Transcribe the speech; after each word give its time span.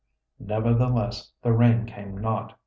Nevertheless, 0.39 1.31
the 1.43 1.53
rain 1.53 1.85
came 1.85 2.17
not. 2.17 2.57